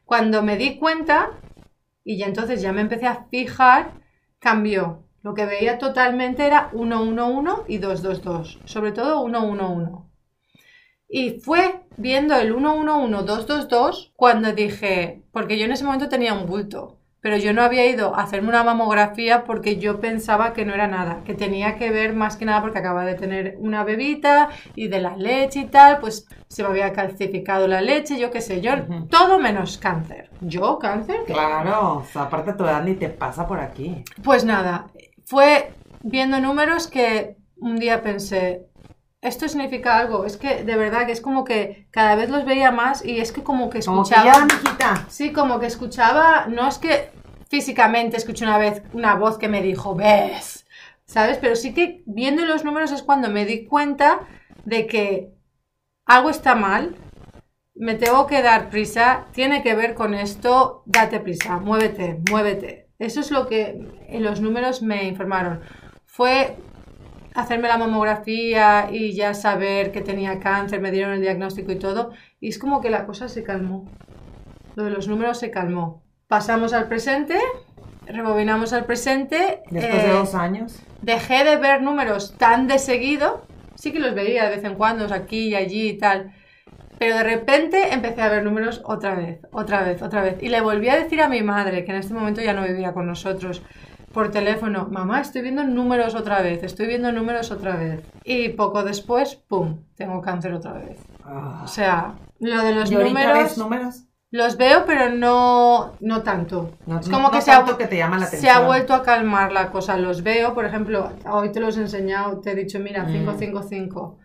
[0.05, 1.31] Cuando me di cuenta,
[2.05, 3.93] y ya entonces ya me empecé a fijar,
[4.39, 5.05] cambió.
[5.23, 10.12] Lo que veía totalmente era 111 y 222, sobre todo 111.
[11.15, 16.97] Y fue viendo el 111222 cuando dije, porque yo en ese momento tenía un bulto,
[17.21, 20.89] pero yo no había ido a hacerme una mamografía porque yo pensaba que no era
[20.89, 24.89] nada, que tenía que ver más que nada porque acababa de tener una bebita y
[24.89, 28.63] de la leche y tal, pues se me había calcificado la leche, yo qué sé,
[28.63, 28.73] yo,
[29.11, 30.31] todo menos cáncer.
[30.41, 31.25] ¿Yo cáncer?
[31.27, 34.03] Claro, o sea, aparte tu edad ni te pasa por aquí.
[34.25, 34.87] Pues nada,
[35.27, 38.67] fue viendo números que un día pensé,
[39.23, 42.73] esto significa algo, es que de verdad que es como que cada vez los veía
[42.73, 44.49] más y es que como que Como que escuchaba...
[44.79, 45.07] ya.
[45.09, 47.11] Sí, como que escuchaba, no es que
[47.49, 50.67] físicamente escuché una vez una voz que me dijo, ves,
[51.05, 51.39] ¿sabes?
[51.39, 54.21] Pero sí que viendo los números es cuando me di cuenta
[54.65, 55.33] de que
[56.05, 56.97] algo está mal,
[57.77, 62.89] me tengo que dar prisa, tiene que ver con esto, date prisa, muévete, muévete.
[62.99, 65.61] Eso es lo que en los números me informaron.
[66.07, 66.57] Fue
[67.35, 72.13] hacerme la mamografía y ya saber que tenía cáncer, me dieron el diagnóstico y todo,
[72.41, 73.87] y es como que la cosa se calmó.
[74.75, 76.03] Lo de los números se calmó.
[76.29, 77.39] Pasamos al presente,
[78.07, 79.63] rebobinamos al presente.
[79.71, 80.83] Después de eh, dos años.
[81.03, 83.47] dejé de ver números tan de seguido.
[83.75, 86.33] Sí que los veía de vez en cuando, aquí y allí y tal.
[86.99, 90.37] Pero de repente empecé a ver números otra vez, otra vez, otra vez.
[90.41, 92.93] Y le volví a decir a mi madre, que en este momento ya no vivía
[92.93, 93.63] con nosotros,
[94.13, 98.03] por teléfono, mamá, estoy viendo números otra vez, estoy viendo números otra vez.
[98.25, 100.99] Y poco después, ¡pum!, tengo cáncer otra vez.
[101.25, 101.63] Ah.
[101.65, 103.43] O sea, lo de los ¿Y ahorita números...
[103.43, 104.05] ves números?
[104.31, 106.79] Los veo, pero no, no tanto.
[106.87, 109.03] No, es como no que se ha, que te llama la se ha vuelto a
[109.03, 109.99] calmar la cosa.
[109.99, 113.13] Los veo, por ejemplo, hoy te los he enseñado, te he dicho, mira, Mm.
[113.13, 114.19] 555.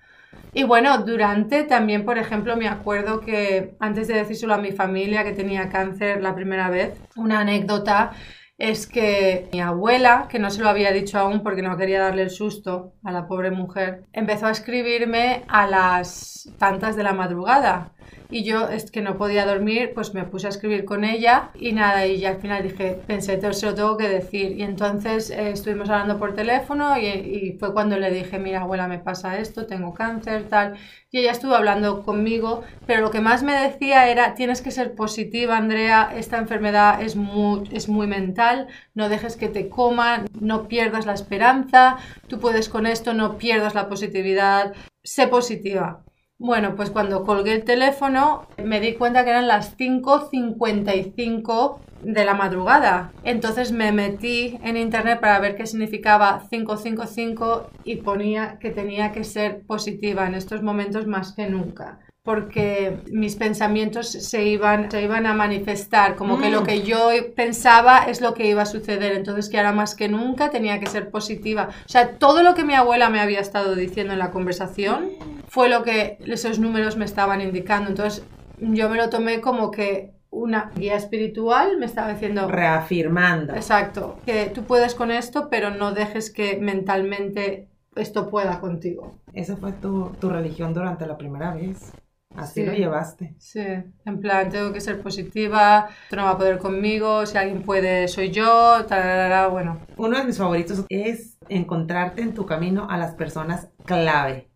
[0.53, 5.25] Y bueno, durante también, por ejemplo, me acuerdo que antes de decírselo a mi familia
[5.25, 8.11] que tenía cáncer la primera vez, una anécdota
[8.57, 12.23] es que mi abuela, que no se lo había dicho aún porque no quería darle
[12.23, 17.93] el susto a la pobre mujer, empezó a escribirme a las tantas de la madrugada.
[18.29, 21.71] Y yo, es que no podía dormir, pues me puse a escribir con ella y
[21.71, 24.51] nada, y ya al final dije, pensé, se lo tengo que decir.
[24.57, 28.87] Y entonces eh, estuvimos hablando por teléfono y, y fue cuando le dije, mira, abuela,
[28.87, 30.77] me pasa esto, tengo cáncer, tal.
[31.09, 34.93] Y ella estuvo hablando conmigo, pero lo que más me decía era, tienes que ser
[34.93, 40.67] positiva, Andrea, esta enfermedad es muy, es muy mental, no dejes que te coman, no
[40.67, 46.03] pierdas la esperanza, tú puedes con esto, no pierdas la positividad, sé positiva.
[46.39, 52.35] Bueno, pues cuando colgué el teléfono me di cuenta que eran las 5.55 de la
[52.35, 53.11] madrugada.
[53.23, 59.23] Entonces me metí en internet para ver qué significaba 555 y ponía que tenía que
[59.23, 61.99] ser positiva en estos momentos más que nunca.
[62.21, 66.53] Porque mis pensamientos se iban, se iban a manifestar, como que Mm.
[66.53, 69.13] lo que yo pensaba es lo que iba a suceder.
[69.13, 71.69] Entonces que ahora más que nunca tenía que ser positiva.
[71.85, 75.09] O sea, todo lo que mi abuela me había estado diciendo en la conversación
[75.57, 77.89] fue lo que esos números me estaban indicando.
[77.89, 78.23] Entonces
[78.59, 83.55] yo me lo tomé como que una guía espiritual me estaba diciendo, Reafirmando.
[83.55, 89.17] exacto, que tú puedes con esto, pero no dejes que mentalmente esto pueda contigo.
[89.33, 91.91] Esa fue tu, tu religión durante la primera vez.
[92.35, 92.65] Así Sí.
[92.67, 93.33] lo llevaste.
[93.39, 93.61] Sí,
[94.05, 98.07] en plan, tengo que ser positiva, tú no va a poder conmigo, si alguien puede,
[98.07, 99.79] soy yo, tararara, bueno.
[99.95, 104.46] Uno de mis favoritos es encontrarte en tu camino a las personas clave.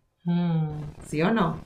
[1.06, 1.58] ¿Sí o no?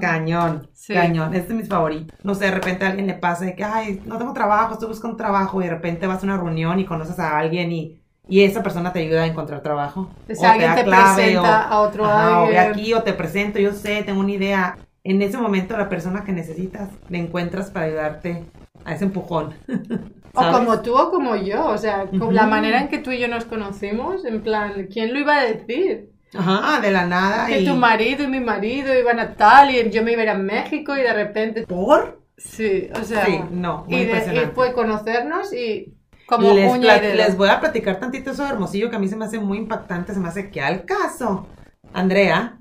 [0.00, 0.94] Cañón, Sí.
[0.94, 1.34] cañón.
[1.34, 2.14] Este es mi favorito.
[2.22, 4.88] No sé, de repente a alguien le pasa de que, ay, no tengo trabajo, estoy
[4.88, 5.60] buscando trabajo.
[5.60, 8.92] Y de repente vas a una reunión y conoces a alguien y, y esa persona
[8.92, 10.10] te ayuda a encontrar trabajo.
[10.28, 12.72] O O sea, alguien da te presenta a otro ajá, o ve alguien.
[12.72, 14.78] aquí o te presento, yo sé, tengo una idea.
[15.04, 18.44] En ese momento la persona que necesitas le encuentras para ayudarte
[18.84, 19.54] a ese empujón.
[20.34, 23.18] O como tú o como yo, o sea, con la manera en que tú y
[23.20, 26.08] yo nos conocimos, en plan, ¿quién lo iba a decir?
[26.34, 27.46] Ajá, de la nada.
[27.46, 27.66] Que y...
[27.66, 30.34] tu marido y mi marido iban a tal y yo me iba a ir a
[30.34, 31.66] México y de repente...
[31.66, 32.22] ¿Por?
[32.36, 33.26] Sí, o sea...
[33.26, 35.94] Sí, no, muy y, de- y fue conocernos y
[36.26, 39.08] como les, uña y les voy a platicar tantito eso de Hermosillo que a mí
[39.08, 41.46] se me hace muy impactante, se me hace que al caso.
[41.92, 42.56] Andrea,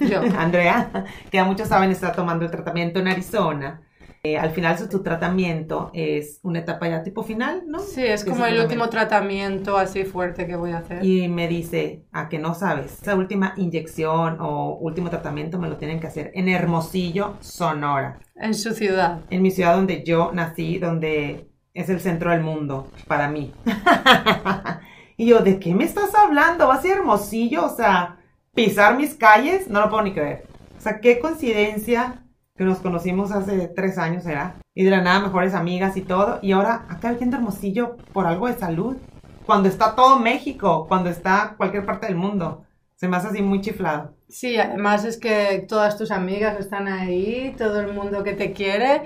[0.00, 0.22] Yo.
[0.36, 0.90] Andrea,
[1.30, 3.82] que ya muchos saben, está tomando el tratamiento en Arizona.
[4.24, 7.80] Eh, al final su, tu tratamiento es una etapa ya tipo final, ¿no?
[7.80, 11.04] Sí, es como el último tratamiento así fuerte que voy a hacer.
[11.04, 15.76] Y me dice, a que no sabes, esa última inyección o último tratamiento me lo
[15.76, 18.20] tienen que hacer en Hermosillo, Sonora.
[18.36, 19.22] En su ciudad.
[19.28, 23.52] en mi ciudad donde yo nací, donde es el centro del mundo para mí.
[25.16, 26.68] y yo, ¿de qué me estás hablando?
[26.68, 27.64] ¿Vas a a Hermosillo?
[27.66, 28.20] O sea,
[28.54, 30.44] pisar mis calles, no lo puedo ni creer.
[30.78, 32.22] O sea, qué coincidencia
[32.62, 34.54] que nos conocimos hace tres años, ¿era?
[34.72, 36.38] Y de la nada, mejores amigas y todo.
[36.42, 38.96] Y ahora acá viviendo Hermosillo por algo de salud.
[39.44, 42.64] Cuando está todo México, cuando está cualquier parte del mundo.
[42.94, 44.14] Se me hace así muy chiflado.
[44.28, 49.02] Sí, además es que todas tus amigas están ahí, todo el mundo que te quiere,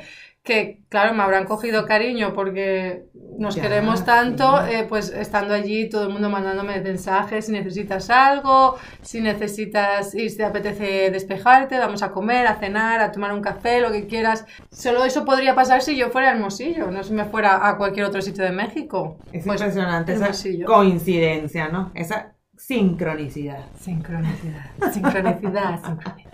[0.46, 3.04] que claro, me habrán cogido cariño porque
[3.38, 4.72] nos Ya, queremos tanto, sí.
[4.72, 10.30] eh, pues estando allí, todo el mundo mandándome mensajes, si necesitas algo, si necesitas ir,
[10.30, 14.06] si te apetece despejarte, vamos a comer, a cenar, a tomar un café, lo que
[14.06, 14.46] quieras.
[14.70, 18.06] Solo eso podría pasar si yo fuera a Hermosillo, no si me fuera a cualquier
[18.06, 19.18] otro sitio de México.
[19.32, 21.92] Es Pues, impresionante esa coincidencia, ¿no?
[21.94, 23.66] Esa sincronicidad.
[23.80, 26.32] Sincronicidad, sincronicidad, sincronicidad.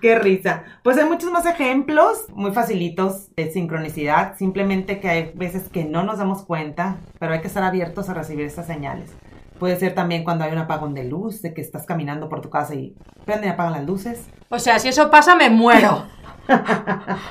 [0.00, 0.62] Qué risa.
[0.82, 6.02] Pues hay muchos más ejemplos muy facilitos de sincronicidad, simplemente que hay veces que no
[6.04, 9.10] nos damos cuenta, pero hay que estar abiertos a recibir estas señales.
[9.58, 12.48] Puede ser también cuando hay un apagón de luz, de que estás caminando por tu
[12.48, 14.26] casa y prenden y apagan las luces.
[14.50, 16.06] O sea, si eso pasa, me muero.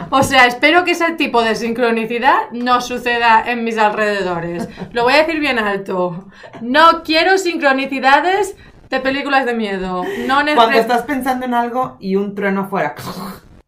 [0.09, 4.69] O sea, espero que ese tipo de sincronicidad no suceda en mis alrededores.
[4.91, 6.29] Lo voy a decir bien alto.
[6.61, 8.55] No quiero sincronicidades
[8.89, 10.03] de películas de miedo.
[10.27, 12.95] No Cuando estás pensando en algo y un trueno afuera.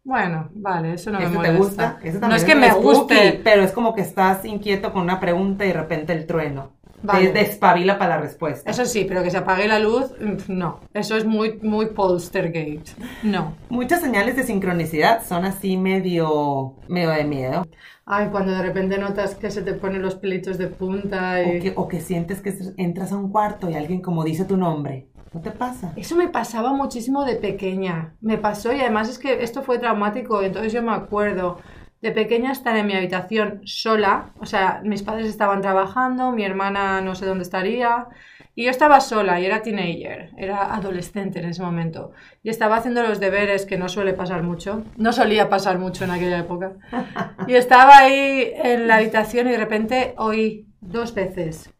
[0.02, 1.98] Bueno, vale, eso no me ¿Ese te molesta.
[2.02, 2.28] gusta?
[2.28, 3.40] No es que me guste.
[3.44, 6.72] Pero es como que estás inquieto con una pregunta y de repente el trueno.
[7.02, 7.28] Vale.
[7.28, 8.70] Te despabila para la respuesta.
[8.70, 10.12] Eso sí, pero que se apague la luz,
[10.48, 10.80] no.
[10.92, 12.82] Eso es muy, muy polstergate.
[13.22, 13.54] No.
[13.68, 17.66] Muchas señales de sincronicidad son así medio, medio de miedo.
[18.04, 21.60] Ay, cuando de repente notas que se te ponen los pelitos de punta O y...
[21.60, 25.06] que, o que sientes que entras a un cuarto y alguien como dice tu nombre.
[25.32, 25.92] ¿No te pasa?
[25.94, 28.14] Eso me pasaba muchísimo de pequeña.
[28.20, 31.58] Me pasó y además es que esto fue traumático, entonces yo me acuerdo
[32.00, 37.00] de pequeña estar en mi habitación sola, o sea, mis padres estaban trabajando, mi hermana
[37.00, 38.06] no sé dónde estaría,
[38.54, 43.02] y yo estaba sola y era teenager, era adolescente en ese momento, y estaba haciendo
[43.02, 46.72] los deberes, que no suele pasar mucho, no solía pasar mucho en aquella época,
[47.46, 51.70] y estaba ahí en la habitación y de repente oí dos veces,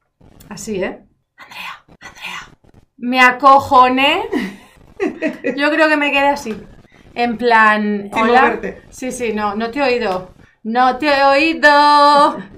[0.48, 1.02] así, ¿eh?
[1.36, 2.60] Andrea, Andrea.
[2.98, 4.24] Me acojoné.
[5.56, 6.54] Yo creo que me quedé así.
[7.14, 8.42] En plan, Sin hola.
[8.42, 8.82] moverte.
[8.90, 10.30] Sí, sí, no, no te he oído.
[10.62, 11.70] No te he oído.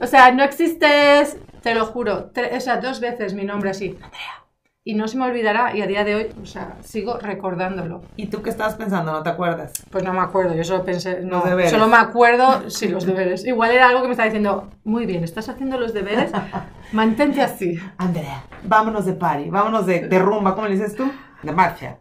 [0.00, 1.36] O sea, no existes.
[1.62, 2.32] Te lo juro.
[2.32, 3.90] Tre- o sea, dos veces mi nombre así.
[4.02, 4.42] Andrea.
[4.84, 5.76] Y no se me olvidará.
[5.76, 8.02] Y a día de hoy, o sea, sigo recordándolo.
[8.16, 9.12] ¿Y tú qué estabas pensando?
[9.12, 9.72] ¿No te acuerdas?
[9.92, 11.70] Pues no me acuerdo, yo solo pensé, no, Los deberes.
[11.70, 13.46] solo me acuerdo, sí, los deberes.
[13.46, 16.32] Igual era algo que me estaba diciendo, muy bien, estás haciendo los deberes,
[16.92, 17.78] mantente así.
[17.96, 21.08] Andrea, vámonos de party, vámonos de, de rumba, ¿cómo le dices tú?
[21.44, 21.98] De marcha,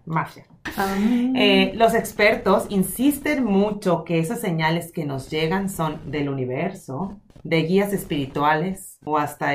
[1.36, 7.64] Eh, los expertos insisten mucho que esas señales que nos llegan son del universo, de
[7.64, 9.52] guías espirituales o hasta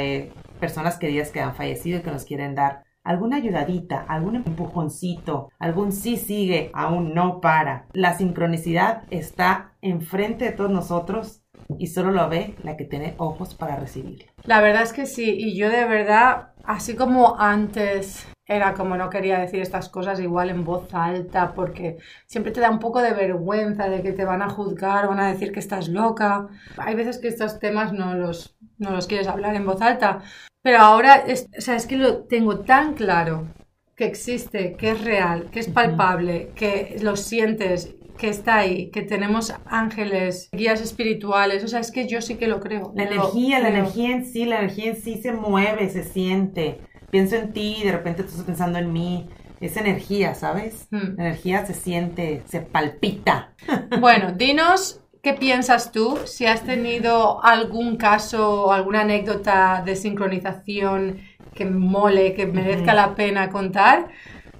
[0.60, 5.92] personas queridas que han fallecido y que nos quieren dar alguna ayudadita, algún empujoncito, algún
[5.92, 7.86] sí sigue, aún no para.
[7.92, 11.42] La sincronicidad está enfrente de todos nosotros
[11.78, 14.26] y solo lo ve la que tiene ojos para recibirla.
[14.42, 19.10] La verdad es que sí, y yo de verdad, así como antes era como no
[19.10, 23.12] quería decir estas cosas igual en voz alta, porque siempre te da un poco de
[23.12, 26.48] vergüenza de que te van a juzgar, van a decir que estás loca.
[26.76, 30.22] Hay veces que estos temas no los, no los quieres hablar en voz alta,
[30.62, 33.46] pero ahora es, o sea, es que lo tengo tan claro
[33.96, 39.02] que existe, que es real, que es palpable, que lo sientes, que está ahí, que
[39.02, 42.92] tenemos ángeles, guías espirituales, o sea, es que yo sí que lo creo.
[42.94, 46.80] La energía, la energía en sí, la energía en sí se mueve, se siente.
[47.16, 49.26] Pienso en ti y de repente tú estás pensando en mí.
[49.58, 50.86] Es energía, ¿sabes?
[50.90, 51.16] Hmm.
[51.16, 53.54] La energía se siente, se palpita.
[54.00, 61.20] Bueno, dinos qué piensas tú, si has tenido algún caso alguna anécdota de sincronización
[61.54, 64.08] que mole, que merezca la pena contar.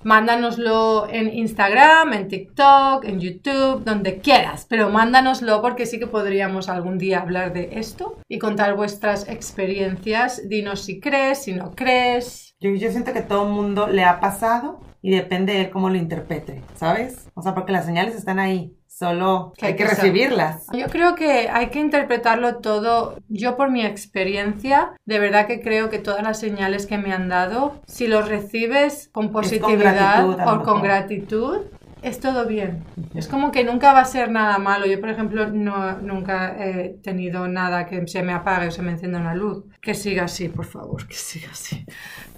[0.03, 6.71] Mándanoslo en Instagram, en TikTok, en YouTube, donde quieras, pero mándanoslo porque sí que podríamos
[6.71, 10.49] algún día hablar de esto y contar vuestras experiencias.
[10.49, 12.46] Dinos si crees, si no crees.
[12.59, 15.91] Yo, yo siento que todo el mundo le ha pasado y depende de él cómo
[15.91, 17.29] lo interprete, ¿sabes?
[17.35, 20.67] O sea, porque las señales están ahí, solo Que hay que recibirlas.
[20.73, 23.19] Yo creo que hay que interpretarlo todo.
[23.29, 27.29] Yo por mi experiencia, de verdad que creo que todas las señales que me han
[27.29, 31.59] dado, si los recibes con positividad gratitud, a lo o con gratitud,
[32.07, 32.85] es todo bien.
[33.15, 34.87] Es como que nunca va a ser nada malo.
[34.87, 38.93] Yo, por ejemplo, no, nunca he tenido nada que se me apague o se me
[38.93, 39.65] encienda una luz.
[39.81, 41.85] Que siga así, por favor, que siga así.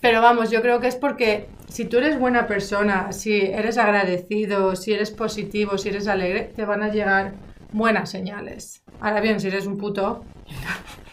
[0.01, 4.75] Pero vamos, yo creo que es porque si tú eres buena persona, si eres agradecido,
[4.75, 7.35] si eres positivo, si eres alegre, te van a llegar
[7.71, 8.83] buenas señales.
[9.01, 10.25] Ahora bien, si eres un puto,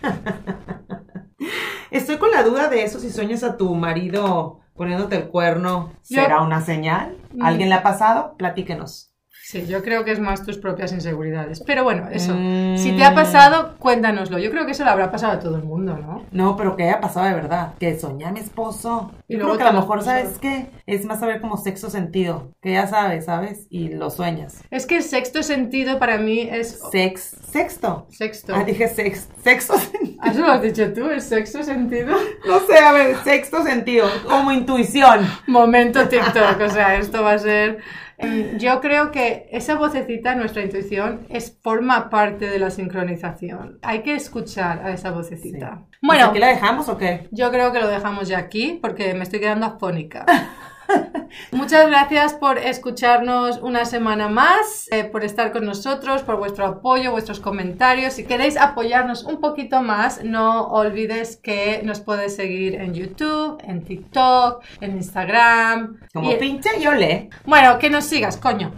[1.91, 6.21] Estoy con la duda de eso si sueñas a tu marido poniéndote el cuerno, Yo-
[6.21, 7.17] ¿será una señal?
[7.33, 7.43] Mm.
[7.45, 8.35] ¿Alguien le ha pasado?
[8.37, 9.14] Platíquenos.
[9.47, 11.61] Sí, yo creo que es más tus propias inseguridades.
[11.67, 12.33] Pero bueno, eso.
[12.35, 12.77] Mm.
[12.77, 14.39] Si te ha pasado, cuéntanoslo.
[14.39, 16.25] Yo creo que eso le habrá pasado a todo el mundo, ¿no?
[16.31, 17.75] No, pero que haya pasado de verdad.
[17.79, 19.11] Que soñé a mi esposo.
[19.27, 20.01] Y Yo luego creo que a lo mejor.
[20.01, 20.71] ¿sabes qué?
[20.87, 22.53] Es más saber como sexo sentido.
[22.59, 23.67] Que ya sabes, ¿sabes?
[23.69, 24.63] Y lo sueñas.
[24.71, 27.37] Es que el sexto sentido para mí es Sex.
[27.51, 28.07] Sexto.
[28.09, 28.55] sexto.
[28.55, 29.29] Ah, dije sex.
[29.43, 30.23] Sexto sentido.
[30.23, 32.17] ¿Eso lo has dicho tú, el sexto sentido?
[32.47, 34.07] No sé, a ver, sexto sentido.
[34.27, 35.19] Como intuición.
[35.45, 37.77] Momento TikTok, o sea, esto va a ser...
[38.17, 43.79] Mm, Yo creo que esa vocecita, nuestra intuición, es, forma parte de la sincronización.
[43.81, 45.67] Hay que escuchar a esa vocecita.
[45.67, 45.87] Bueno.
[46.01, 47.27] Bueno, ¿Aquí la dejamos o qué?
[47.31, 50.25] yo creo que lo dejamos ya aquí porque me estoy quedando afónica.
[51.51, 57.11] Muchas gracias por escucharnos una semana más, eh, por estar con nosotros, por vuestro apoyo,
[57.11, 58.13] vuestros comentarios.
[58.13, 63.83] Si queréis apoyarnos un poquito más, no olvides que nos puedes seguir en YouTube, en
[63.83, 65.97] TikTok, en Instagram.
[66.13, 67.29] Como y- pinche yo le.
[67.45, 68.71] Bueno, que nos sigas, coño.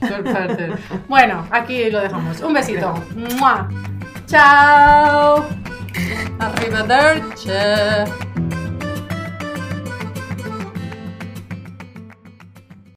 [1.08, 2.40] Bueno, aquí lo dejamos.
[2.40, 2.94] Un besito.
[3.38, 3.68] ¡Mua!
[4.26, 5.44] Chao.
[6.38, 7.48] Arrivederci.